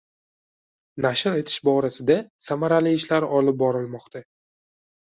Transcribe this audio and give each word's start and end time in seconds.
Nashr 1.05 1.37
etish 1.41 1.59
borasida 1.69 2.17
samarali 2.49 2.99
ishlar 3.03 3.31
olib 3.43 3.63
borilmoqda 3.65 4.27